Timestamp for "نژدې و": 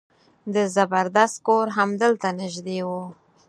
2.41-2.89